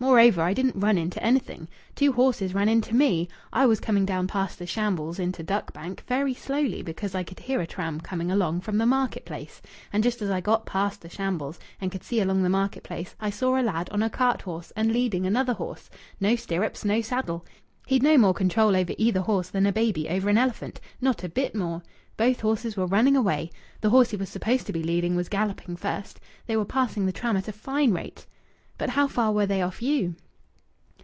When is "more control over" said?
18.18-18.92